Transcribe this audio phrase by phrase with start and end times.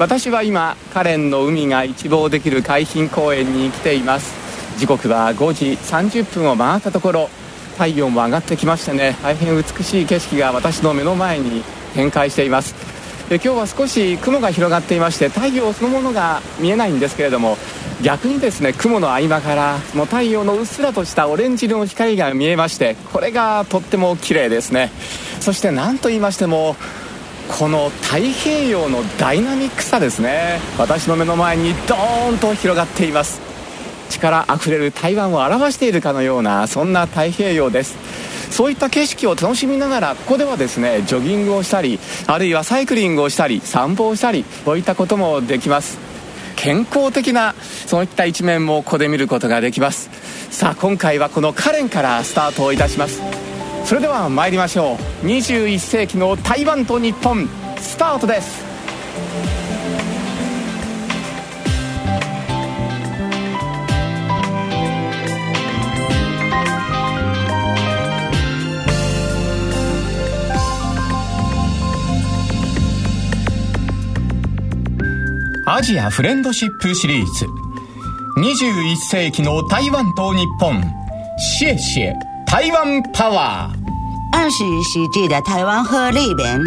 [0.00, 4.34] 私は今カレンの海が一望できる海浜公園に来ています。
[4.78, 7.28] 時刻は5時30分を回ったところ
[7.76, 9.14] 体温も上がってきましてね。
[9.22, 12.74] 大変美しい景色が私の目の前に展開しています。
[13.28, 17.58] 今日は少し雲が広がっていまして太陽そのものが見えないんですけれども
[18.02, 24.90] 逆にですね雲の合間からもう太陽のうっすらとしたオレンジ色の光が見えましてこれがとっても綺麗ですね。
[25.40, 26.74] そして何と言いましても
[27.58, 30.60] この太平洋のダイナミックさですね。
[30.78, 33.40] 私の目の前にドーンと広がっています。
[34.08, 37.98] 力あふれる台湾を表しているかのようなそんな太平洋です。
[38.50, 45.98] そういった景色を楽しみながらここではですねジョギングをしたりあるいはサイクリングをしたり散歩をしたりこういったこともできます。
[46.56, 47.54] 健康的な
[47.86, 50.08] そういった一面もここで見ることができます。
[50.50, 53.39] さあ今回はこのカレンからスタートをいたします。
[53.90, 55.26] それでは参りましょう。
[55.26, 58.64] 21世紀の台湾と日本スタートです。
[75.66, 77.44] アジアフレンドシップシリーズ。
[78.36, 80.80] 21世紀の台湾と日本。
[81.58, 82.14] シエシエ
[82.46, 83.79] 台湾パワー。
[84.32, 86.60] 二十一世纪的台湾和里边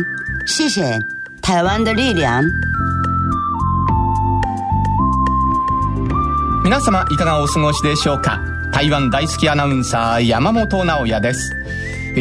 [0.45, 0.99] 谢谢
[1.41, 2.43] 台湾的力量。
[6.63, 8.39] 皆様いかがお過ごしでしょうか？
[8.71, 11.55] 台湾大好きアナウンサー山本直也です。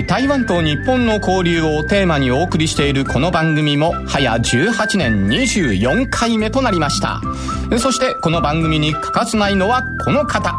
[0.08, 7.20] 台湾と日本の交流をテーマにお送りしているこの番組も早18年24回目となりました。
[7.78, 10.54] そしてこの番組に欠かせないのはこの方。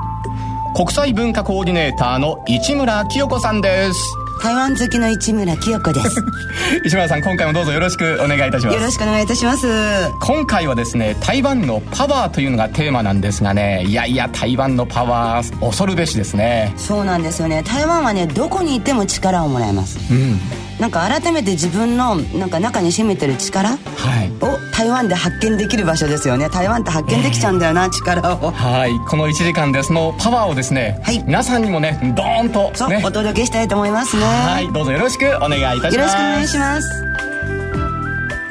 [0.76, 4.16] 国際文化コーディネーターの市村清子さんです。
[4.44, 6.22] 台湾好きの市村清子です。
[6.84, 8.76] 市村さん今回もどうぞよろしくお願いいたします。
[8.76, 9.66] よろしくお願いいたします。
[10.20, 16.74] 今回はですね台湾のパワーというのがテーマなんですがねいやいや台湾のパワー恐るべしですね。
[16.76, 17.64] そうなんですよね。
[17.64, 19.98] 台湾はねどこにいても力をもらえます。
[20.12, 20.42] うん
[20.84, 23.78] なんか改めて自分のなんか中に秘めてる力を
[24.74, 26.50] 台湾で発見できる場所ですよね。
[26.50, 28.52] 台湾って発見できちゃうんだよな、えー、力を。
[28.52, 28.92] はい。
[29.08, 34.24] この1時間でそのパワーをですね、はい、皆さんにもねドーンと、ね、そうお届けしたいと思いますね。
[34.26, 34.74] はい。
[34.74, 35.96] どうぞよろしくお願いいたします。
[35.96, 37.04] よろしくお願いします。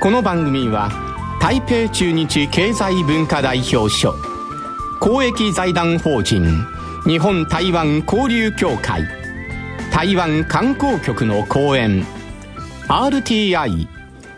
[0.01, 0.91] この番組は
[1.39, 4.15] 台北中日経済文化代表所
[5.01, 6.65] 公益財団法人
[7.05, 9.03] 日本台湾交流協会
[9.93, 12.07] 台湾観光局の講演
[12.89, 13.89] RTI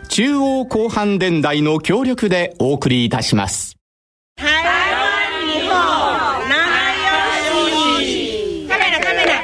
[0.07, 3.75] 中央広範電台の協力でお送りいたします。
[4.37, 5.69] 台湾日本
[6.49, 6.55] 仲
[7.97, 9.43] 良しカメラカメラ。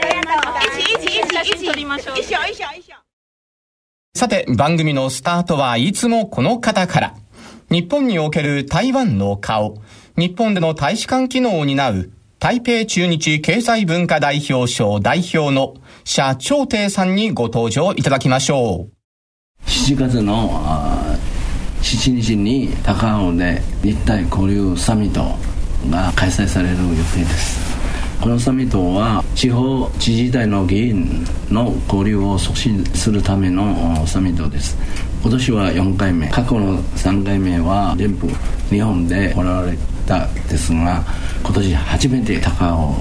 [4.13, 7.15] さて番組のスタートはいつもこの方から。
[7.69, 9.81] 日本における台湾の顔
[10.17, 15.75] 日本での大使館機能を担う台北中日経済文化代表省代表の
[16.13, 19.65] 社長亭さんにご登場いただきましょう。
[19.65, 20.61] 7月の
[21.81, 25.21] 7日に高尾で日体交流サミット
[25.89, 27.61] が開催される予定です。
[28.19, 34.77] このサミットは地方自治体の議員の交流を促進するためのサミットです。
[35.21, 36.27] 今年は4回目。
[36.27, 38.27] 過去の3回目は全部
[38.69, 41.05] 日本で行われたですが
[41.41, 42.95] 今年初めて高尾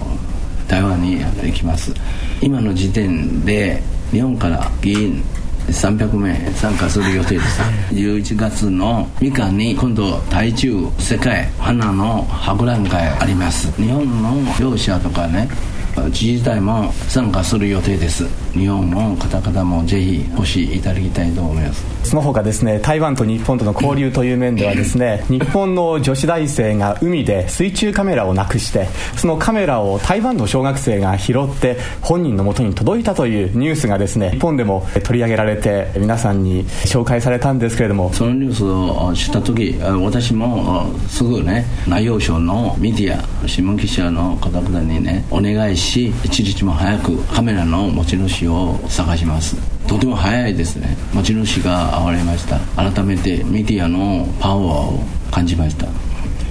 [0.69, 1.93] 台湾に行きます。
[2.43, 5.23] 今の時点で日本から議員
[5.69, 7.61] 300名参加する予定です
[7.93, 13.71] 11 月の3日に今度台中世界花の博覧会あります。
[13.77, 15.49] 日本の業者とかね
[15.97, 18.25] 自治体も参加する予定です。
[18.53, 21.85] 日本の方々もぜひお越しいただきたいと思います。
[22.05, 38.11] その他ですね台湾と日本との交流という面ではですね 日本の女子大生が海で水中カメラをなくしてそのカメラを台湾の小学生が拾って本人のもとに届いたというニュースがですね日本でも取り上げられて皆さんに紹介されたんですけれども。
[38.13, 49.57] そのニュースを知った時私もすぐね内容省のメディア新聞記者の方々にねお願いしし一日も早くカメラの持ち主を探します。
[49.89, 50.97] とても早いですね。
[51.13, 52.59] 持ち主が現れました。
[52.77, 55.87] 改めてメディアのパワーを感じました。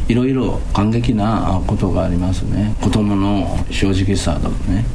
[0.08, 2.76] いろいろ感激なことがありますね。
[2.81, 4.86] 子供の正直さとかね。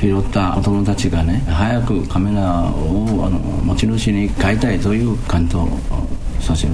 [0.00, 5.78] 拾った子供たちがね早くカメラをあの持ち主に変えたいという感動を
[6.40, 6.72] させる。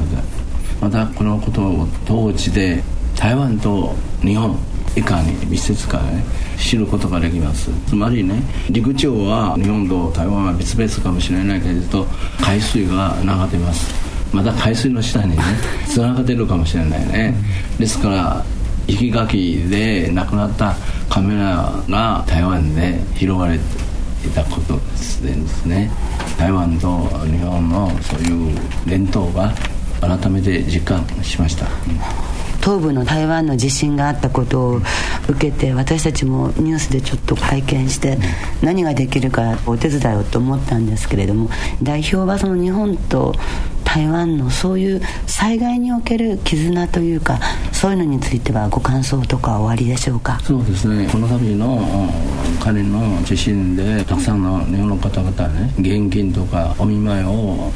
[0.81, 2.83] またこのことを当時で
[3.17, 4.57] 台湾と日本
[4.99, 6.25] いかに密接かね
[6.59, 7.71] 知ることができます。
[7.87, 12.07] つまりね陸地は日本と台湾は別々かもしれないけれど
[12.41, 14.09] 海水が流れてます。
[14.33, 15.43] また海水の下にね
[15.89, 17.35] つながってるかもしれないね、
[17.79, 18.45] ですから
[18.87, 20.77] 生き垣で亡くなった
[21.09, 23.65] カメラが台湾で拾われて
[24.27, 25.91] いたことですね。
[26.39, 29.53] 台湾と日本のそういう伝統が
[30.01, 31.67] 改めて実感しました、
[32.61, 34.81] 東部の台湾の地震があったことを
[35.29, 38.19] 受けて私たちもニュースでちょっと拝見して
[38.63, 41.51] 何ができるかお手伝いをと思ったんですけれども
[41.83, 43.35] 代表はその日本と
[43.85, 47.41] 台湾のそういう災害における絆というか
[47.73, 50.39] そういうのについてはご感想とかおありでしょうか？
[50.41, 51.09] そうですね。
[51.11, 52.11] この度の
[52.61, 57.73] 彼の地震でたくさんの日本の方々ね現金とかお見舞いを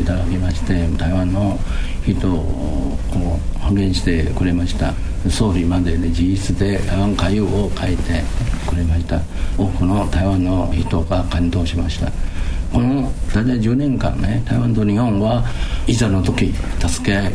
[0.00, 1.58] いただきまして台湾の
[2.04, 2.96] 人を
[3.54, 4.94] 派遣してくれました。
[5.28, 6.22] 総理までで自
[6.52, 8.22] 筆で台湾歌謡を書いて
[8.66, 9.20] くれました。
[9.58, 12.10] 多くの台湾の人が感動しました。
[12.72, 15.44] この大体10年間ね台湾と日本は
[15.86, 16.52] いざの時
[16.86, 17.32] 助け合い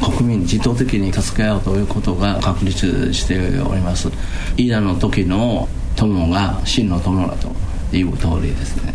[0.00, 4.08] 国民自動的に助け合うということが確立しております。
[4.56, 7.57] いざの時の友が真の友だと。
[7.92, 8.94] いう通りですね。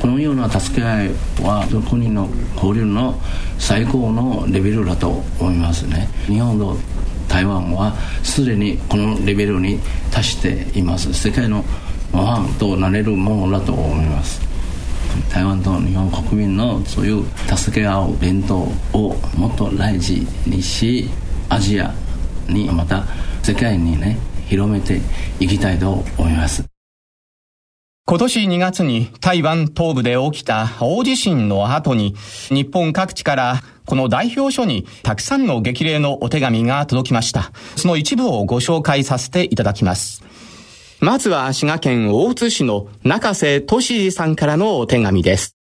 [0.00, 1.08] このような助け合い
[1.42, 3.20] は国の交流の
[3.58, 6.08] 最高のレベルだと思いますね。
[6.26, 6.76] 日本と
[7.28, 9.78] 台湾はすでにこのレベルに
[10.10, 11.12] 達しています。
[11.12, 11.64] 世界の
[12.12, 14.40] 模範となれるものだと思います。
[15.32, 17.24] 台湾と日本国民のそういう
[17.56, 18.60] 助け合う伝統
[18.92, 21.08] をもっと大事にし
[21.48, 21.92] アジア
[22.48, 23.04] にまた
[23.42, 25.00] 世界にね広めて
[25.40, 26.77] いきたいと思います。
[28.10, 32.14] 今年2月に台湾東部で起きた大地震の後に
[32.48, 37.52] 日本各地からこの代表書にたくさんの激励のお手紙が届きました。
[37.76, 40.24] その一部をご紹介させていただきます。
[41.00, 45.58] まずは滋賀県大津市の中瀬俊二さんからのお手紙です。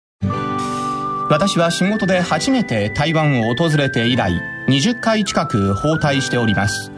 [1.29, 4.33] 私は仕事で初めて台湾を訪れて以来、
[4.67, 6.91] 20回近く訪台しております。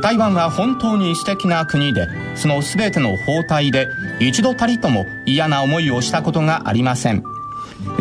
[0.00, 3.90] 台湾は本当に素敵な国で、その全ての包帯で
[4.20, 7.22] 一度たりとも嫌な思いをしたことがありません。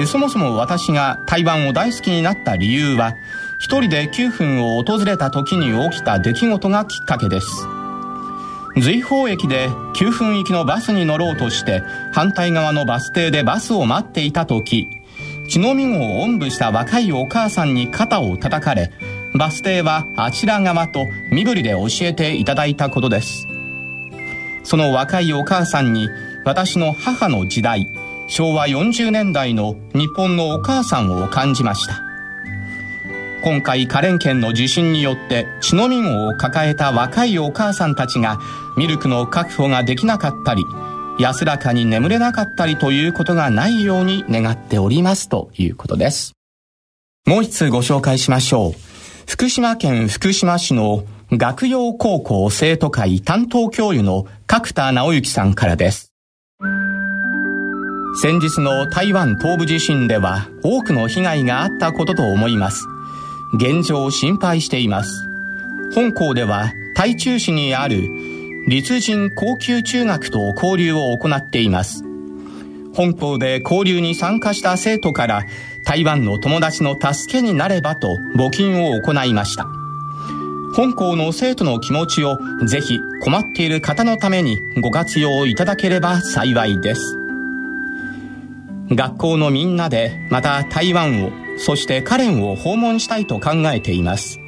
[0.06, 3.16] そもそも私が台湾を大好きになった理由は、
[3.60, 7.68] 一人で9分を訪れた時に起きた出来事がきっかけです。
[8.78, 11.84] 随宝駅で9分行きのバスに乗ろうとして
[12.14, 14.88] 反対側のバス停でバスを待っていた時
[15.50, 18.92] 血のみ号をおんぶした若いお母さんに肩を叩かれ
[19.34, 23.48] バス停はあちら側と身振りで教えていただいたことです。
[24.64, 26.10] その若いお母さんに
[26.46, 27.88] 私の母の時代、
[28.28, 32.02] 昭和40年代の日本のお母さんを感じました。
[33.44, 38.40] 今回カレン県の地震によって血のみ号を抱えた若いお母さんたちが
[38.78, 40.64] ミルクの確保ができなかったり、
[41.20, 46.34] 安らかに眠れなかったりということがないように願っておりますということです。
[47.26, 48.91] もう一つご紹介しましょう。
[49.32, 56.12] 福島県福島市の学用高校生徒会担当教諭の角田直之さんからです。
[58.22, 62.86] 先日の台湾東部地震では多くの被害があったことと思います。
[63.54, 65.30] 現状を心配しています。
[65.96, 68.02] 本校では台中市にある
[68.68, 72.04] 立人高級中学と交流を行っています。
[72.94, 75.44] 本校で交流に参加した生徒から
[75.84, 79.68] 台湾の友達の助けになればと募金を行いました。
[80.74, 87.18] 本校の生徒の気持ちをぜひ困っている方のためにご活用いただければ幸いです。
[88.90, 94.40] 学校のみんなでまた台湾をそしてカレンを訪問したいと考えています。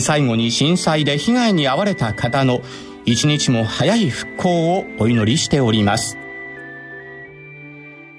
[0.00, 2.60] 最後に震災で被害に遭われた方の
[3.04, 6.16] 一日も早い復興をお祈りしております。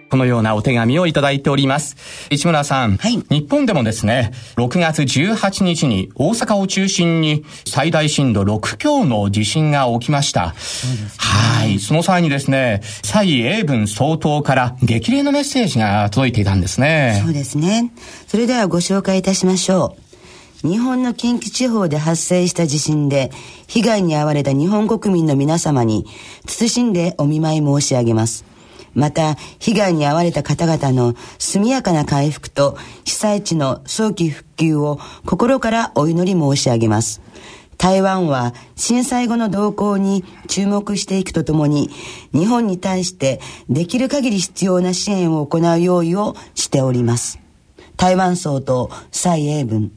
[0.09, 1.95] このようなお手紙をいただいております。
[2.29, 2.97] 市村さん。
[2.97, 3.23] はい。
[3.29, 10.47] 日本でもですね、6月18日に大阪を中心に最大震度6強の地震が起きました。
[10.47, 10.53] ね、
[11.17, 11.79] はい。
[11.79, 17.21] その際にですね、蔡英文総統から激励のメッセージが届いていたんですね。
[17.23, 17.91] そうですね。
[18.27, 19.95] それではご紹介いたしましょ
[20.63, 20.67] う。
[20.67, 23.31] 日本の近畿地方で発生した地震で
[23.67, 26.05] 被害に遭われた日本国民の皆様に
[26.47, 28.54] 謹んでお見舞い申し上げます。
[28.95, 37.21] また、被害に遭われた方々の速やかな回復と被災地の早期復旧を心からお祈り申し上げます。
[37.77, 41.89] 台湾は震災後の動向に注目していくとともに、
[42.33, 47.39] 日本に対してできる限り必要な支援を行う用意をしております。
[47.97, 49.91] 台湾総統蔡英文。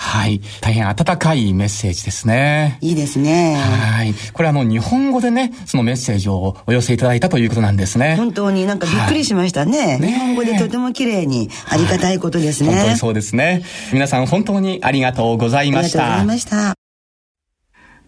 [0.00, 0.40] はい。
[0.60, 2.78] 大変温かいメッセージですね。
[2.80, 3.56] いいですね。
[3.56, 4.14] はい。
[4.32, 8.14] これあの、日本語でね、そのメッセージをお寄せいただいたということなんですね。
[8.16, 9.78] 本当になんかびっくりしましたね。
[9.78, 12.70] はい、日本語でとても綺麗にありがたいことですね。
[12.70, 13.64] 本当にそうですね。
[13.92, 15.98] 皆さん本当にありがとうございました。
[16.00, 16.74] ありがとうございました。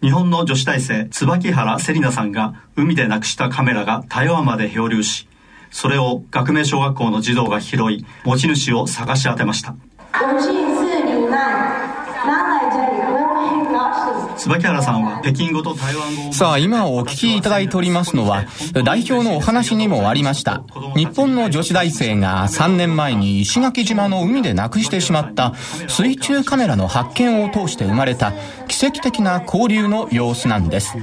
[0.02, 5.28] 日本の女子大生、椿原セリナさんが海でなくしたカメラが台湾まで漂流し、
[5.70, 9.74] それを学名小学校の児童が拾い、持ち主を探し当てました。
[14.36, 18.44] 椿原さんは北京語と台湾語さあ今お聞きいただいておりますのは
[18.84, 20.62] 代表のお話にもありました。
[20.96, 25.54] 日本の女子大生が3年前に石垣島の海でなくしてしまった
[25.88, 28.32] 水中カメラの発見を通して生まれた
[28.66, 30.96] 奇跡的な交流の様子なんです。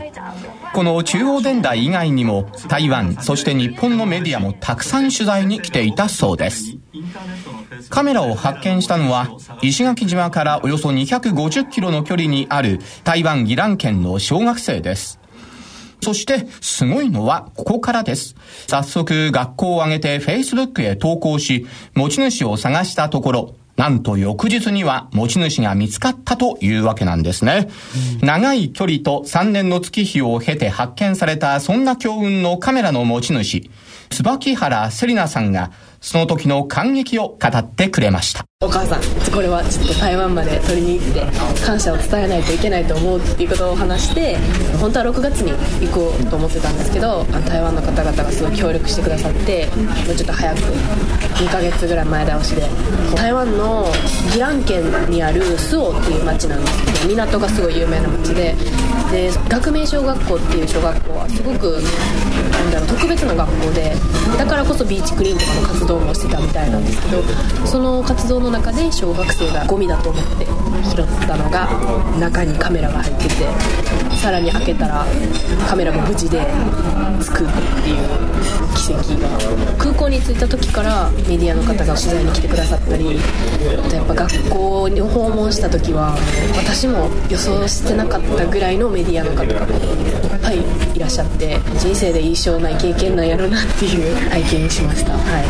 [0.73, 6.77] この中央電台以外にも台湾そして日本のメディアもたくさん取材に来ていたそうです
[7.89, 9.29] カメラを発見したのは
[9.61, 15.19] 石垣島からおよそ250キロの距離にある台湾宜蘭県の小学生です
[16.01, 18.35] そして、すごいのは、ここからです。
[18.67, 27.69] 早速、学校を挙げて Facebook へ投稿し、持ち主を探したところ、なんと翌日には持ち主が見つかったというわけなんですね。
[28.21, 33.69] 長い距離と3年の月日を経て発見されたそんな強運のカメラの持ち主、
[34.09, 41.21] 椿原セリナさんがその時の感激を語ってくれましたお母さんこれはちょっと台湾まで取りに行って
[41.63, 44.35] 感謝を伝えないといけないと思うっていうことを話して
[44.81, 45.51] 本当は6月に
[45.85, 49.67] 行こうと思ってたんですけど台湾の方々がすごい協力してくださって
[50.07, 50.61] もうちょっと早く
[51.37, 52.63] 2ヶ月ぐらい前倒しで
[53.15, 53.85] 台湾の
[54.33, 58.55] 宜蘭県にあるスオっていう町なんですけど港がすごい有名な町で
[59.11, 61.79] で学名小学校っていう小学校はすごく
[62.51, 63.93] なんだろう特別な学校で
[64.37, 67.23] だからこそビーチクリーンとかの活動もしてたみたいなんですけど
[67.65, 70.45] その活動のの中で小学生がゴミだと思って
[70.89, 71.67] 拾ったのが
[72.17, 74.16] 中にカメラが入ってて。
[74.17, 75.05] さらに開けたら
[75.67, 76.45] カメラが無事で
[77.21, 77.47] つくっ
[77.83, 77.97] ていう
[78.75, 79.27] 奇跡が。
[79.77, 83.19] 空港に着いた時からメディアの方が取材に来てくださったり
[83.83, 86.17] あとやっぱ学校に訪問した時は
[86.57, 90.57] 私も予想してなかったぐらいのメディアの方がいっぱい
[90.95, 95.13] いらっしゃって人生で印象ない経験なんやろなっていう体験しました。
[95.13, 95.45] はい。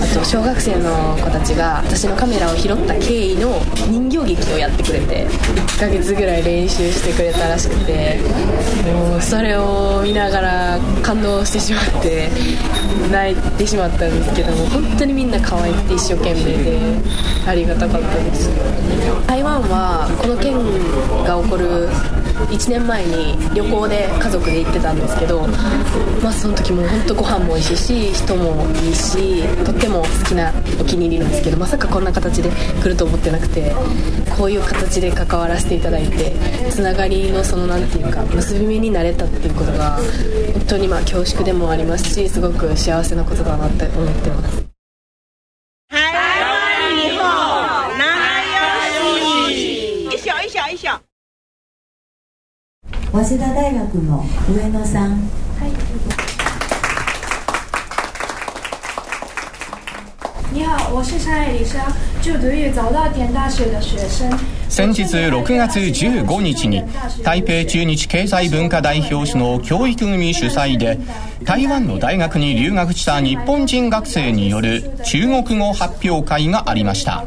[0.00, 7.97] あと小学生の子たちが私のカメラを拾った経緯の人形劇をやってくれて1ヶ月ぐらい練習してくれたらしくて
[8.92, 12.28] もうそれを見ながら感動してしまって
[13.10, 16.78] 泣いてしまったんですけども本当にみんな可愛くて一生懸命で
[17.46, 18.50] ありがたかったです。
[19.26, 20.54] 台湾はこの件
[21.24, 21.88] が起こる
[22.46, 25.46] 1年前に旅行で家族で行ってたんですけど、
[26.22, 27.76] まあ、その時も本当ご飯も美味しい
[28.12, 32.50] し人もいいしとっても好きなお気に入りなんですけどまさかこんな形で
[32.82, 33.72] 来ると思ってなくて
[34.36, 36.32] こういう形で関わらせていただいて
[36.70, 39.98] つながりのその何て言うか結び目になれたっていうことが
[40.54, 44.57] 本当にまあ恐縮でもありますしすごく幸せなことだなって思ってます。
[53.10, 54.22] 早稲田大学の
[54.54, 55.16] 上野さん、は
[55.66, 55.72] い。
[60.52, 61.78] 你好，我是山野丽莎，
[62.22, 64.30] 就读于早稻田大学的学生。
[64.68, 66.84] 先日6月15日に
[67.24, 70.98] 台北中日経済文化代表種の教育組主催で
[71.42, 77.24] 台湾の大学に留学した日本人学生による中国語発表会がありました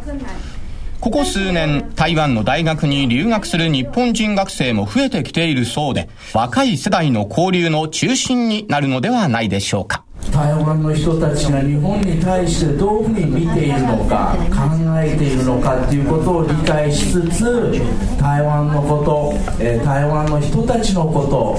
[1.01, 10.03] ここ数年、台湾の大学に留学する日本人学生も増えてきているそうで、若い世代の交流の中心になるのではないでしょうか。
[10.31, 17.71] 台湾の人たちが日本に対してどういうふうに見ているのか考えているのかっていうことを理解しつつ
[18.19, 21.57] 台湾のこと、えー、台湾の人たちのこと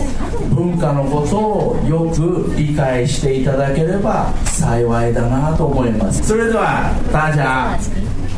[0.54, 7.78] 文化のことをよく理解していただければ幸いだなと思いますそれでは大家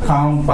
[0.08, 0.52] ข้าไป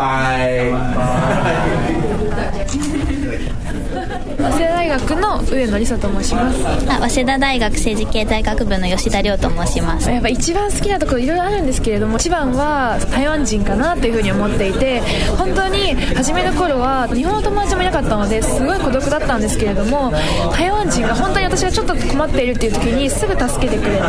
[4.41, 6.67] 早稲田大学の上野梨沙と申します。
[6.89, 10.11] あ早稲田大学政治経済学部の吉田亮と申します。
[10.11, 15.03] やっぱ一番好きなところいろいろあるんですけれども一番は台湾人かなというふうに思っていて
[15.37, 20.11] 本当に初めの頃は日本の友達もいなかったのですごい孤独だったんですけれども
[20.53, 24.01] 台湾人が本当に私がちょっと困っているっていう時にすぐ助けてくれ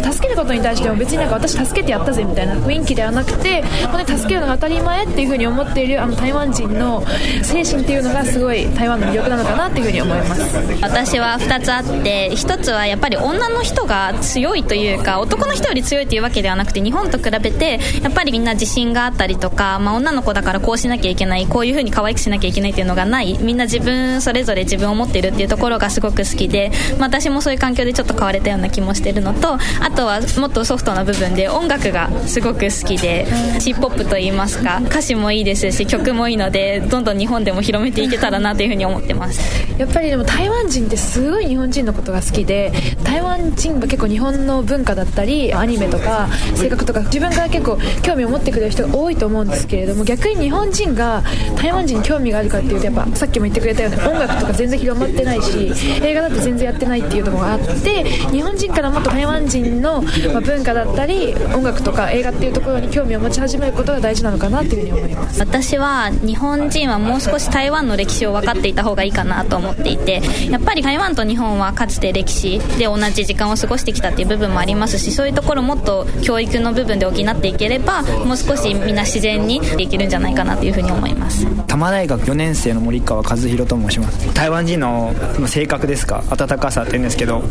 [0.00, 3.64] て助けることに対しても別になんか私助けてやったぜみたいな雰囲気ではなくて
[4.06, 7.02] 助けるのが当たり前っていうふうに思っているあの台湾人の
[7.42, 10.42] 精神っていうのがすごい台湾の魅力なのかなっていうふうに思います。
[10.82, 29.58] 私は2つあって1つはやっぱり女の人が強いというか男の人より強いというわけではなくて日本と比べてやっぱりみんな自信があったりとか、まあ、女の子だからこうしなきゃいけないこういうふうに可愛くしなきゃいけないっていうのがないみんな自分それぞれ自分を持ってるっていうところがすごく好きで、まあ、私もそういう環境でちょっと変われたような気もしてるのとあ
[29.94, 33.26] とはもっとソフトな部分で音楽がすごく好きで
[33.58, 39.61] シーポップといいますか歌詞もいいですし曲もいいのでどんどん日本でも広めていけたらなというふうに思ってます。
[39.78, 42.72] やっぱりでも台湾人ってすごい日本人のことが好きで
[43.04, 51.22] 台湾人は結構日本の文化だったりアニメとか性格とか自分が結構興味を持ってくれる人が多いと思うんですけれども逆に日本人が
[51.56, 65.40] 台湾人に興味があるかっていうとやっぱさっきも言ってくれたように音楽とか全然広まってないし映画だって全然やってないっていうところがあって日本人からもっと台湾人の文化だったり音楽とか映画っていうところに興味を持ち始めることが大事なのかなっていうふうに思います。
[65.40, 69.41] 私は日本人はもう少し台湾の歴史を分かっていた方がいいかな。
[69.44, 70.20] と思っていて
[70.50, 81.44] やっぱり台湾と日本はかつて歴史で同じ時間を過ごしてきたっていう部分もありますしそういうところもっと教育の部分で補っていければもう少しみんな自然にできるんじゃないかなというふうに思います。
[81.44, 84.34] 多摩大学4年生の森川和弘と申します。
[84.34, 85.14] 台湾人の
[85.46, 86.22] 性格ですか？
[86.30, 87.42] 温かさって言うんですけど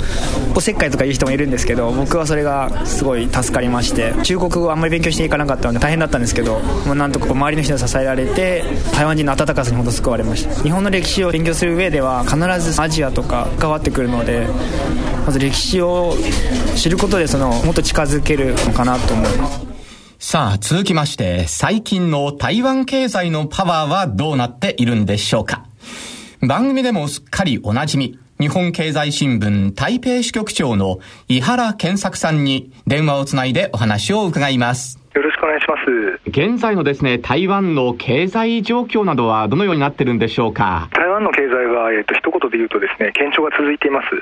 [0.56, 14.48] おせっかいとか言う人もいるんですけど僕はそれがすごい助かりまして中国語あんまり勉強していかなかったので大変だったんですけど、まあ、なんとか周りの人に支えられて台湾人の温かさにほど救われました日本の歴史を勉強する上では必ずアジアとか関わってくるので
[15.26, 16.14] まず歴史を
[16.76, 19.72] 知ることでそのもっと近づけるのかなと思います
[20.20, 25.66] さあ、続きまして、最近の台湾経済のパワーはどうなっているんでしょうか
[26.42, 35.00] 番組でもすっかりおなじみ、日本経済新聞台北支局長の井原健作さんに電話をつないでお話を伺います。
[35.16, 36.30] よろしくお願いします。
[36.30, 40.88] 現在のですね、台湾の経済状況などはどのようになってるんでしょうか。
[40.94, 44.16] 台湾の経済は、えっと、一言で言うとですね、堅調が続いています。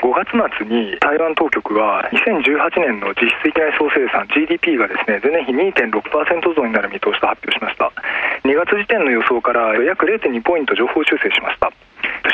[0.00, 7.92] 5月末に台湾当局は2018年の実質的内総生産 GDP がですね前年比2.6%増になる見通しと発表しました。
[8.48, 11.70] 2月時点の予想から約0.2ポイント情報修正しました。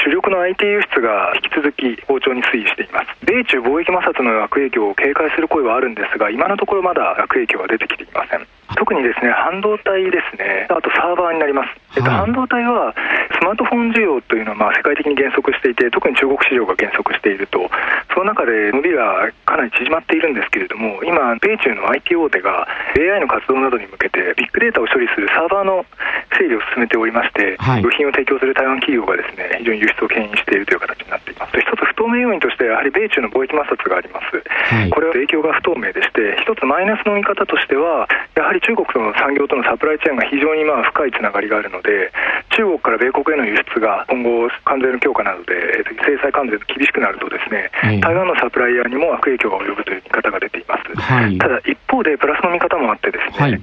[0.06, 3.10] 主力の IT 輸出が引き続き好調に推移しています。
[3.26, 8.46] 米中貿易摩擦の悪影響を警戒する声はあるんですが今のところまだ悪影響は出てきていません。
[8.76, 10.66] 特にですね半導体ですね。
[10.70, 12.94] あとサーバーになります、えっと、半導体は
[13.40, 17.70] スマートフォン需要というのはまあ世界的に減速していて特に中国市場が減速していると。
[18.16, 25.84] その中で伸びがかなり縮まっているんですけれども今米中の IT 大手が AI の活動などに向けてビッグデータを処理するサーバーの
[26.32, 31.60] 整理を進めておりまして、はい、部品を提供する台湾企業がですね非常に輸出を牽引しているという形になっています。
[31.60, 42.10] 一つ不透明要因としてやはり米中の貿易摩擦があります、はい、これは影響が不透明でして一つマイナスの見方としてはやはり中国の産業とのサプライチェーンが非常にまあ深いつながりがあるので、
[42.50, 50.96] 中国から米国への輸出が今後、関税の強化などで制裁関税が厳しくなると、ですね、はい、台湾のサプライヤーにも悪影響が及ぶという見方が出ています。
[50.98, 53.60] はい、ただ、一方でプラスの見方もあって、ですね、はい、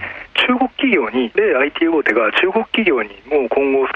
[0.48, 3.88] 中国企業に、米 IT 大手が中国企業にもう今後、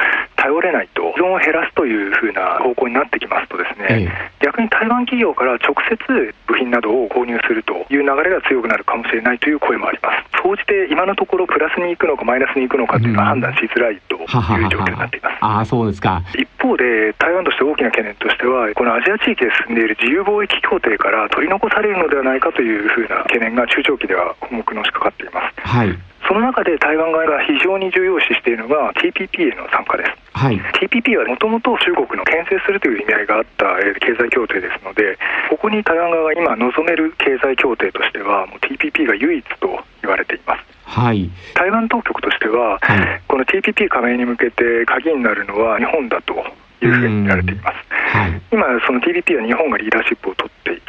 [0.47, 4.07] 頼れないと、依存を減らすというふうな方向になってきますと、ですね、
[4.39, 10.41] 逆に台湾企業から直接部品などを購入するという流れが強くなるかもしれないという声もあります。
[10.41, 14.27] 総じて今のところプラスに行くのかマイナスに行くのかというのは判断しづらいという
[14.69, 15.37] 状況になっています。
[15.41, 25.67] あそうですか一方で台湾として大きな懸念としてはこのアジア地域で進んでいる自由貿易協定から取り残されるのではないかというふうな懸念が中長期では項目のしかかっています。
[25.67, 30.11] はいその中で台湾側が非常に重要視しているのが TPP への参加です。
[30.33, 33.65] はい、TPP はもともと中国の牽制するという意味合いがあった
[33.99, 35.17] 経済協定ですので、
[35.49, 40.63] ここに台湾側が今望める経済協定としては、もう TPP が唯一と言われています。
[40.83, 46.33] はい、台湾当局としては、はい、この TPP 加盟に向けて鍵になるのは日本だと
[46.81, 47.77] いうふうに見られています。
[47.89, 50.81] はい、今、その TPP は日本がリーダーシップを取ってい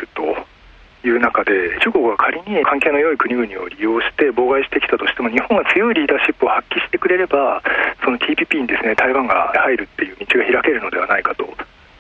[1.05, 7.63] いう中で、中国が仮に関係の良い国々を利用して妨害してきたとしても、日本が強いリーダーシップを発揮してくれれば、
[8.03, 11.47] その TPP にですね台湾が入るっていう道が開けるのではないかと。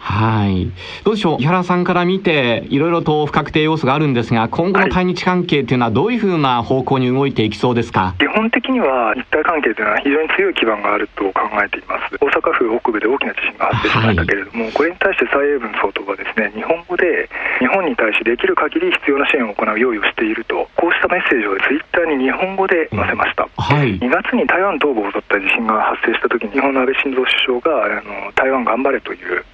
[0.09, 0.73] はい。
[1.05, 12.16] どうでしょう、井原さんから見て、いろいろと不確定要素があるんですが、今後の対日関係というのは、どういうふうな方向に動いていきそうですか、基本的には、日台関係というのは非常に強い基盤があると考えています。
[12.25, 17.29] 大阪府北部で大きな地震が発生しましたけれども、はい、これに対して蔡英文総統はですね、日本語で、
[17.61, 23.44] 日本に対しできる限り必要な支援を行う用意をしていると、こうしたメッセージをツイッターに日本語で載せました。
[23.44, 29.44] はい、2月に台湾東部を襲った地震が発生した時に、日本の安倍晋三首相が、あの台湾頑張れという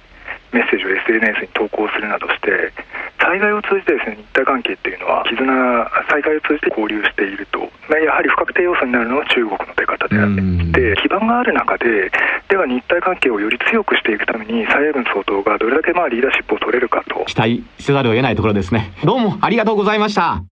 [0.55, 2.71] メッセージを SNS に投稿するなどして
[3.19, 5.43] 災害を通じてですね日台関係っていうのは絆
[6.07, 7.59] 災害を通じて交流していると。
[7.95, 10.35] やはり不確定要素になるのは中国の出方であっ
[10.73, 11.01] て。
[11.01, 12.11] 基盤がある中で
[12.49, 17.25] では日台関係をより強くしていくために蔡英文総統がどれだけまあリーダーシップを取れるかと。
[17.25, 18.93] 期待せざるを得ないところですね。
[19.03, 20.43] どうもありがとうございました。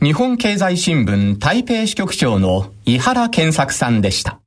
[0.00, 4.40] 日本経済新聞台北支局長の伊原健作さんでした。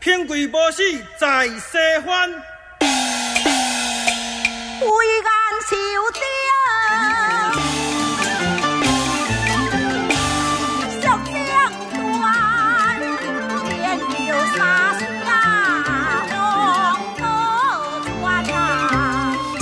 [0.00, 0.82] 偏贵无死
[1.18, 2.30] 在西方，
[4.80, 4.86] 为
[5.20, 6.10] 眼受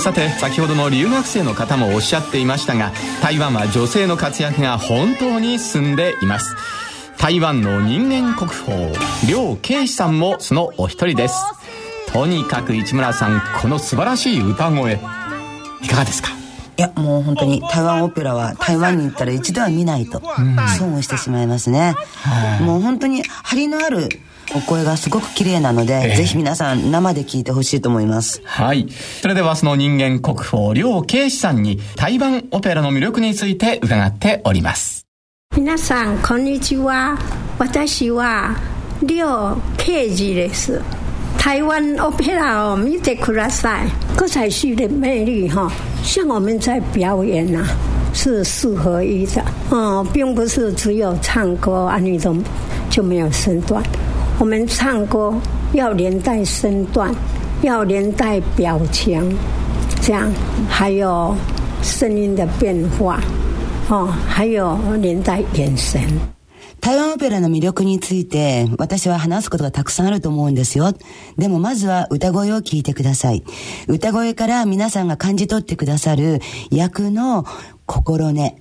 [0.01, 6.55] さて先ほどの留学生の方もおっしゃっていましたが台湾は女性の活躍が本当に進んでいます
[7.19, 8.75] 台湾の人間国宝
[9.29, 11.35] 梁慶史さんもそのお一人です
[12.13, 14.99] とにかく市村さんこの素晴らしい歌声
[15.83, 16.29] いかがですか？
[16.77, 20.21] いやもう本当に台湾オペラは台湾に行ったら一度は見ないと
[20.77, 21.93] 損をしてしまいますね、
[22.61, 24.07] もう本当に張りのある
[24.55, 28.41] お声がすごく綺麗なので、えー、ぜひ皆さん生で聞いてほしいと思います。
[28.45, 28.89] はい。
[29.21, 35.08] それではその人間国宝、梁慶史さんに台湾オペラの魅力について伺っております。
[35.56, 37.16] 皆さん、こんにちは。
[37.58, 38.56] 私は
[39.02, 40.82] 梁慶史です。
[41.38, 43.88] 台湾 opera を見てください。
[44.16, 45.70] 歌彩戏的魅力哈，
[46.02, 47.66] 像我们在表演呐、啊，
[48.12, 49.44] 是四合一的。
[49.70, 52.36] 嗯，并不是只有唱歌啊，你都
[52.90, 53.80] 就没有身段。
[54.40, 55.32] 我们唱歌
[55.72, 57.14] 要连带身段，
[57.62, 59.34] 要连带表情，
[60.02, 60.28] 这样
[60.68, 61.34] 还有
[61.80, 63.20] 声音的变化，
[63.91, 66.03] 哦，还有连带眼神。
[66.79, 70.93] 台湾オペラの魅力について私は話すことがたくさんあると思うんですよ。
[71.39, 73.43] でもまずは歌声を聞いてください。
[73.87, 77.45] 歌声から皆さんが感じ取ってくださる役の
[77.87, 78.57] 心根、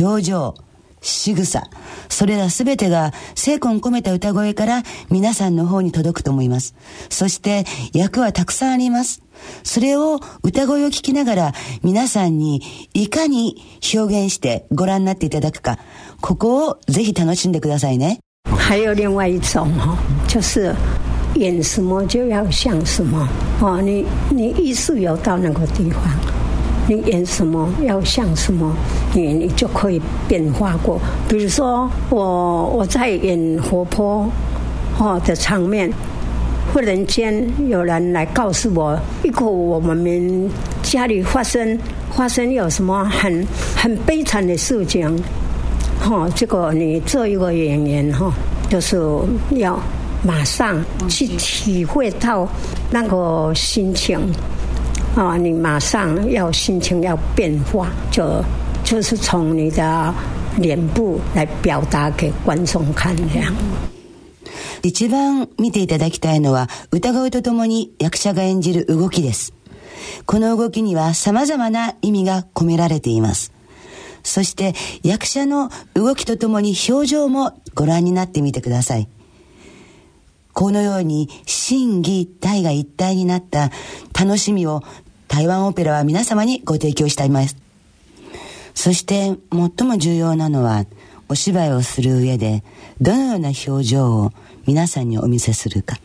[0.00, 0.54] 表情、
[1.00, 1.68] 仕草、
[2.08, 6.74] それらすべてが精魂込めた歌声から皆さんの方に届くと思います。
[7.08, 9.22] そして役はたくさんあります。
[9.62, 13.62] それを歌声を聞きながら皆さんにいかに
[13.94, 15.78] 表現してご覧になっていただくか、
[16.20, 18.18] ここをぜひ楽しんでくださいね。
[18.44, 19.96] 还有另外一种哈，
[20.28, 20.74] 就是
[21.36, 23.26] 演什么就要像什么
[23.60, 26.29] 哦，你你艺术有到那个地方。
[26.90, 28.74] 你演什么要像什么，
[29.14, 30.98] 你你就可以变化过。
[31.28, 34.28] 比如说，我我在演活泼
[34.98, 35.88] 哦的场面，
[36.72, 40.50] 忽然间有人来告诉我一个我们
[40.82, 41.78] 家里发生
[42.12, 45.16] 发生有什么很很悲惨的事情，
[46.00, 48.32] 哈，这个你做一个演员哈，
[48.68, 48.98] 就是
[49.50, 49.78] 要
[50.24, 50.76] 马上
[51.08, 52.48] 去体会到
[52.90, 54.18] 那个心情。
[55.16, 58.44] 啊，你马上要心情要变化，就
[58.84, 60.14] 就是从你的
[60.56, 63.52] 脸部来表达给观众看这样。
[64.82, 69.52] 一番見ていただきたいのは歌声とともに役者が演じる動きです。
[70.26, 73.52] この動きには様々な意味が込められています。
[74.22, 79.08] そして役者の動きとともに表情もご覧になってみてください。
[80.52, 83.70] このように心技体が一体になった
[84.18, 84.82] 楽しみを
[85.28, 87.56] 台湾オペラは皆様にご提供しています。
[88.74, 90.86] そして最も重要なのは
[91.28, 92.64] お芝居をする上で
[93.00, 94.32] どのような表情を
[94.66, 95.96] 皆さんにお見せするか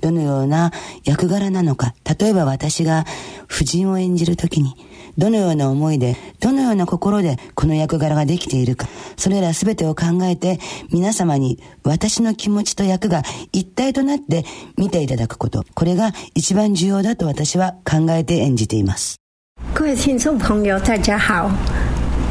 [0.00, 0.72] どのような
[1.04, 3.04] 役柄なのか例えば私が
[3.44, 4.76] 夫人を演じる時に
[5.18, 10.58] どのような思いで、どのような心でこの役柄ができているか、それら全てを考えて
[10.90, 13.22] 皆様に私の気持ちと役が
[13.52, 14.44] 一体となって
[14.76, 19.16] 見ていただくこと、これが一番重要だと私は考えて演じています。
[19.74, 21.50] 各位听众朋友，大家好，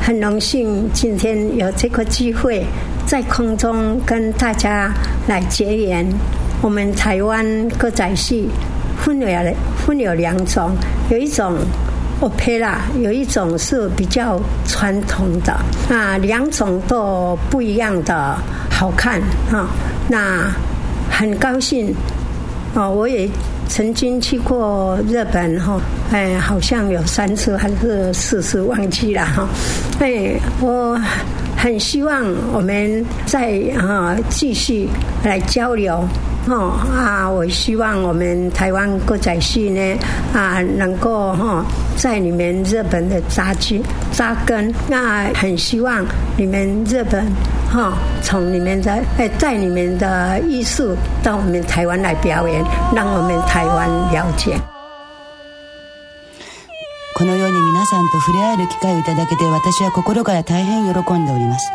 [0.01, 2.65] 很荣幸今天有这个机会
[3.05, 4.93] 在空中跟大家
[5.27, 6.05] 来结缘。
[6.61, 8.49] 我们台湾歌仔戏
[8.97, 10.75] 分有分有两种，
[11.09, 11.57] 有一种。
[12.21, 15.51] Opera 有一种是比较传统的，
[15.93, 18.37] 啊，两种都不一样的
[18.69, 19.19] 好看
[19.51, 19.67] 啊。
[20.07, 20.49] 那
[21.09, 21.93] 很高兴
[22.73, 23.29] 哦，我也
[23.67, 25.79] 曾经去过日本哈，
[26.11, 29.47] 哎，好像有三次还是四次忘记了哈。
[29.99, 30.99] 哎，我
[31.57, 34.87] 很希望我们再啊继续
[35.23, 36.07] 来交流。
[36.47, 37.29] 哦啊！
[37.29, 39.99] 我希望我们台湾歌仔戏呢
[40.33, 44.73] 啊，能够哈哦在你们日本的扎基扎根。
[44.87, 46.03] 那啊很希望
[46.37, 47.25] 你们日本
[47.71, 54.59] 哈哦从你们的哎带你们的艺术到我们台湾来表演，让我们台湾了解。
[57.13, 61.71] このように皆さんと触れ合える機会をいただけて私は心から大変喜んでおります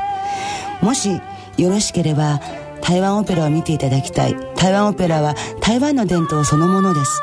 [0.80, 1.20] もし
[1.56, 2.40] よろしければ
[2.86, 4.36] 台湾オペラを見ていただきたい。
[4.54, 7.20] 台湾オペラは台湾の伝統そのものです。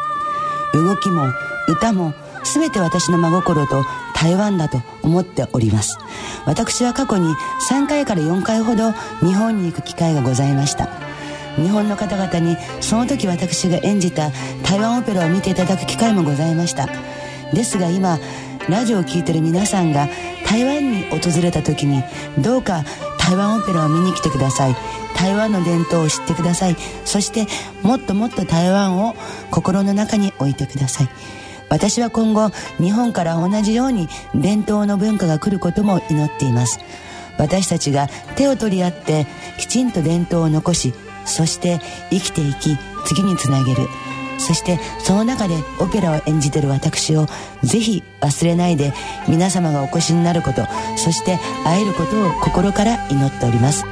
[0.73, 1.27] 動きも
[1.69, 3.81] 歌も全て私の真心と
[4.13, 5.97] 台湾だと思っております。
[6.45, 7.33] 私は過去に
[7.69, 8.91] 3回から4回ほど
[9.25, 10.89] 日本に行く機会がございました。
[11.55, 14.31] 日本の方々にその時私が演じた
[14.63, 16.89] 台湾オペラを見ていただく機会もございました。
[17.53, 18.19] ですが今
[18.67, 20.09] ラジオを聴いてる皆さんが
[20.45, 22.03] 台湾に訪れた時に
[22.37, 22.83] どうか
[23.17, 25.02] 台湾オペラを見に来てください。
[25.23, 26.75] 台湾の伝統を知ってください。
[27.05, 27.47] そして
[27.81, 29.15] もっともっと台湾を
[29.51, 31.09] 心の中に置いてください。
[31.69, 36.81] 私は今後日本から同じように伝統の文化が来ることも祈っています。
[37.37, 39.25] 私たちが手を取り合って
[39.57, 43.87] きちんと伝統を残しそして生きていき次につなげる。
[44.39, 47.27] そしてその中でオペラを演じてる私を
[47.63, 48.91] ぜひ忘れないで
[49.29, 50.63] 皆様がお越しになること
[50.97, 53.85] そして会えることを心から祈っております。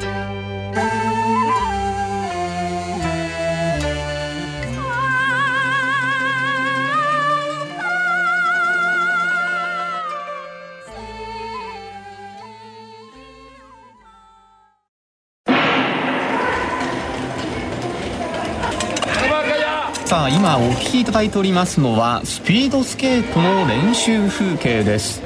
[20.11, 25.21] さあ今お聴きいただいておりますのはスピードスケートの練習風景です。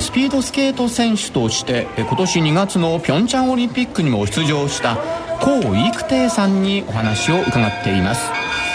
[0.00, 4.98] スピードスケート選手として今年2月のピョンチャンオリンピックにも出場した
[5.40, 8.30] 江育定さんにお話を伺っています。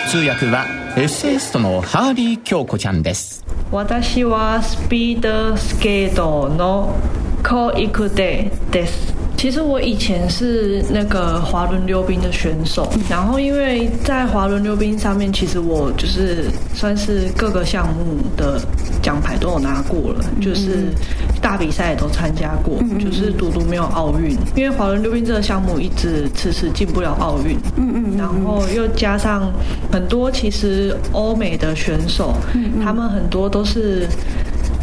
[0.09, 0.65] 通訳は
[0.97, 3.45] エッセイストのハーリー京子ちゃんです。
[3.71, 6.95] 私はスピードスケートの
[7.43, 9.12] 江育定です。
[9.43, 18.57] 其实我以前是那个滑轮溜冰的选手，然后因为在滑轮溜冰上面，其实我就是算是各个项目的
[19.01, 20.93] 奖牌都有拿过了，就是
[21.41, 29.51] 大比赛也都参加过，就是独独没有奥运，因为滑轮溜冰这个项目一直迟迟进不了奥运，嗯嗯，然后又加上
[29.91, 32.33] 很多其实欧美的选手，
[32.81, 34.07] 他们很多都是。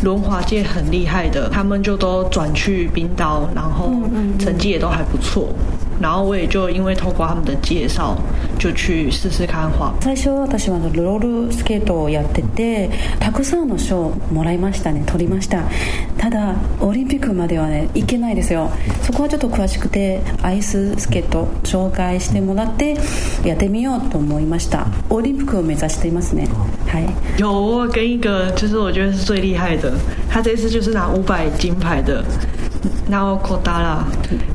[0.02, 3.90] 轮滑界很厉害的，他们就都转去冰刀，然后
[4.38, 5.48] 成绩也都还不错。
[6.00, 8.16] 然后我也就因为透过他们的介绍，
[8.58, 9.92] 就去試試看滑。
[10.00, 15.64] 最初私はロールスケートをやっててたくさんの賞もらいましたね取りました
[16.16, 18.70] ただオリンピックまではね行けないですよ
[19.02, 22.96] そこはちょっと詳しくてアイススケート紹介してもらって
[23.44, 26.48] やってみようと思いましたオリンピックを目指していますね
[27.38, 29.92] 有跟一个就是我觉得是最厉害的
[30.28, 32.24] 他这次就是拿五百金牌的
[33.10, 34.06] 然后扩大了，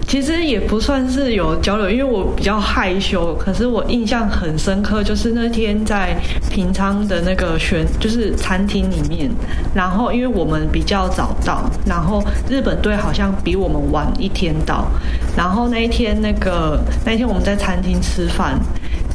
[0.07, 3.35] 其实也不算是有交流，因为我比较害羞。
[3.35, 6.15] 可是我印象很深刻，就是那天在
[6.49, 9.29] 平昌的那个选，就是餐厅里面。
[9.75, 14.87] 然后因为我们比较早到，然后日本队好像比我们晚一天到。
[15.35, 18.57] 然后那一天那个那一天我们在餐厅吃饭。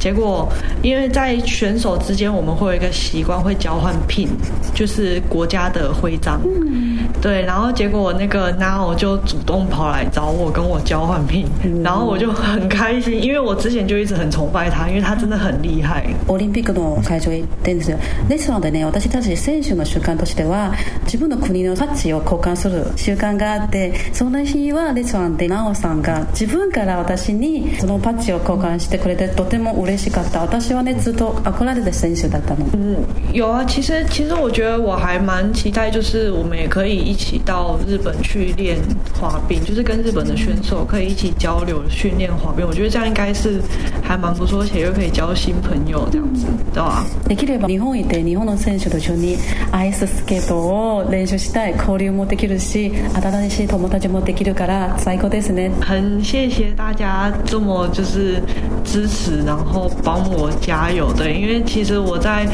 [0.00, 0.48] 结果，
[0.82, 4.28] 因为在选手之间，我们会有一个习惯，会交换 pin，
[4.74, 6.40] 就是国家的徽章。
[6.44, 7.42] 嗯，对。
[7.42, 11.46] 然后结果那个 Now 就主动跑来找我，跟我交换 pin，
[11.82, 16.04] 然后我就很开心，因为我之前就一直很崇拜他，因为他真的很厉害。
[16.28, 17.98] オリンピックの会場へ行ってんですよ。
[18.28, 30.41] ですのでね、私たち選手の習慣としては、自分の国のタッチを交換する習慣があって、その日はレストランでナオさんが自分から私にそのパッチを交換してくれて、とても嬉 嬉しかった。
[30.41, 32.65] 私はねずっと憧れ的選手だったの。
[32.73, 38.77] 嗯有啊其实其实我觉得我还蛮期待就是我们也可以一起到日本去练
[39.19, 43.61] 滑冰就是跟日本的选手可以一起交流训练滑冰我觉得这样应该是
[44.03, 47.03] 还蛮不错而且又可以交新朋友这样子对吧？
[47.27, 49.37] できれば日本行って日本の選手と一緒に
[49.71, 55.71] アイススケートを練習したい交流もできるし新しい友達もできるから最高ですね。
[55.81, 58.41] 很谢谢大家这么就是
[58.83, 62.45] 支持然后帮我加油，的，因为其实我在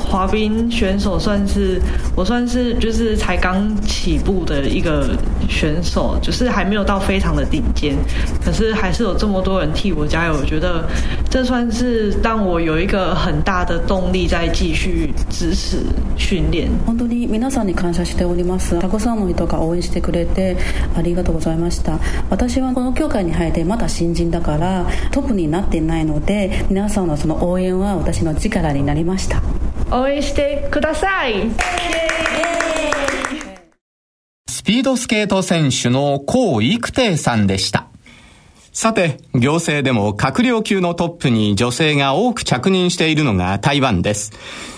[0.00, 1.80] 滑冰选手算是
[2.14, 5.10] 我算是就是才刚起步的一个
[5.48, 7.96] 选手，就是还没有到非常的顶尖，
[8.44, 10.88] 可是还是有这么多人替我加油，我觉得
[11.28, 15.78] 这算是让我有一个很大的动力在继续支持
[16.16, 16.68] 训练。
[16.86, 18.78] 本当に皆さんに感謝しております。
[18.78, 20.56] たくさんの人が応援してくれて
[20.94, 21.98] ありがとうございました。
[22.30, 26.64] 私はこの協会に入ってまだ新人だからトップになってないので。
[26.68, 29.40] 皆さんのその応援は私の力になりました
[29.91, 31.51] 応援してください
[34.49, 37.87] スピードスケート選手の高育亭さんでした
[38.73, 44.31] さて、行政でも閣僚級のトップに女性が多く着任しているのが台湾です。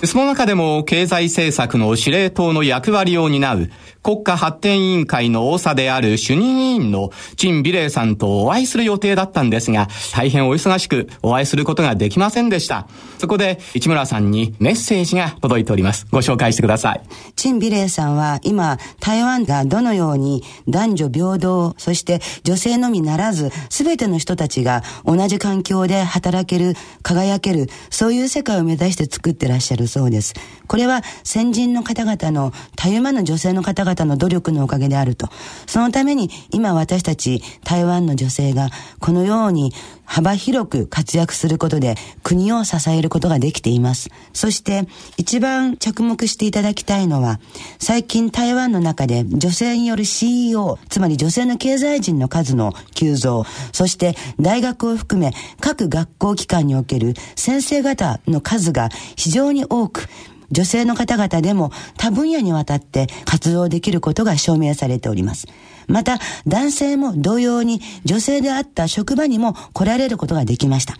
[0.03, 3.69] その中でも経済政策の司令塔の役割を担う
[4.03, 12.87] 国家発展委員会の長である主任委員の陳美玲さんとお会いする予定だったんですが、大変お忙しくお会いすることができませんでした。
[13.17, 16.05] そこで市村さんにメッセージが届いております。
[16.11, 17.01] ご紹介してください。
[17.37, 30.33] 陳美玲さんは今、台湾がどのように男女平等、そして女性のみならず、すべての人たちが同じ環境で働ける、輝ける、そういう世界を目指して作ってらっしゃるそうです。
[30.67, 35.29] これは先人の方々の、たゆまぬ女性の方々々の努力のおかげであると。
[35.65, 39.73] そのために今私たち台湾の女性がこのように
[40.05, 44.09] 幅広く活躍することで国を支えることができています。
[44.33, 47.39] そして一番着目していただきたいのは
[47.79, 60.07] 最近台湾の中で女性による CEO つまり女性の経済人の数の急増そして大学を含め各学校機関における先生方の数が非常に多く
[60.53, 65.47] 女性の方々でも多分野にわたって活動できることが証明されております。
[65.87, 70.95] また、男性も同様に女性であった職場にも来られることができました。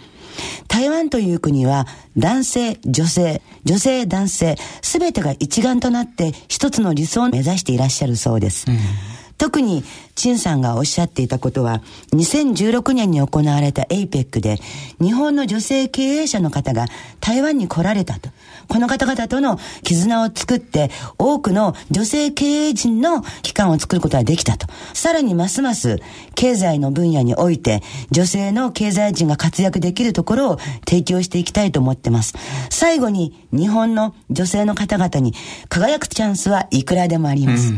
[0.67, 1.87] 台湾という国は
[2.17, 8.65] 男性、女性、女性、男性、すべてが一丸となって一つの理想を目指していらっしゃるそうです。
[8.67, 9.12] うん
[9.43, 9.83] 特に、
[10.15, 11.81] 陳さんがおっしゃっていたことは、
[12.13, 14.57] 2016年に行われた APEC で、
[15.01, 16.85] 日本の女性経営者の方が
[17.19, 18.29] 台湾に来られたと。
[18.69, 24.65] この方々との絆を作って、多くの女性経営陣の機関を作ることができたと。
[24.93, 25.99] さらにますます、
[26.35, 32.33] 経済の分野において、女性の経済人が活躍できるところを提供していきたいと思ってます。
[32.69, 35.33] 最後に、日本の女性の方々に
[35.67, 37.73] 輝くチャンスはいくらでもあります。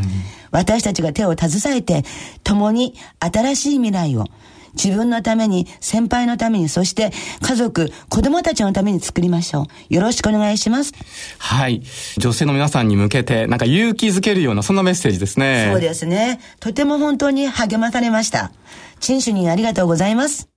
[0.55, 2.03] 私たちが手を携えて、
[2.43, 4.25] 共に新しい未来を、
[4.75, 9.93] 自分のために、先輩のために、そして家族、子供たちのために作りましょう。
[9.93, 10.93] よろしくお願いします。
[11.39, 11.81] はい。
[12.17, 15.69] 女性の皆さんに向けて、なんか勇気づけるような、そんなメッセージですね。
[15.71, 16.39] そうですね。
[16.59, 18.51] とても本当に励まされました。
[18.99, 20.54] 陳主任ありがとうございます。